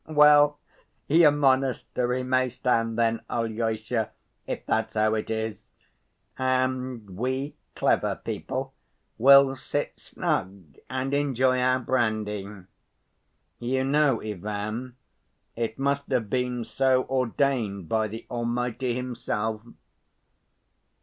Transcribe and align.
"Well, 0.07 0.57
your 1.07 1.29
monastery 1.29 2.23
may 2.23 2.49
stand 2.49 2.97
then, 2.97 3.21
Alyosha, 3.29 4.09
if 4.47 4.65
that's 4.65 4.95
how 4.95 5.13
it 5.13 5.29
is. 5.29 5.73
And 6.39 7.07
we 7.15 7.55
clever 7.75 8.15
people 8.15 8.73
will 9.19 9.55
sit 9.55 9.99
snug 9.99 10.73
and 10.89 11.13
enjoy 11.13 11.59
our 11.61 11.77
brandy. 11.77 12.49
You 13.59 13.83
know, 13.83 14.23
Ivan, 14.23 14.95
it 15.55 15.77
must 15.77 16.11
have 16.11 16.31
been 16.31 16.63
so 16.63 17.03
ordained 17.03 17.87
by 17.87 18.07
the 18.07 18.25
Almighty 18.31 18.95
Himself. 18.95 19.61